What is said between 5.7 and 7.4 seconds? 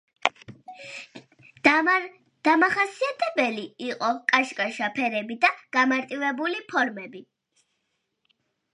გამარტივებული ფორმები.